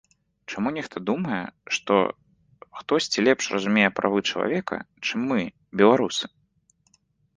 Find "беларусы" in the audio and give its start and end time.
5.83-6.25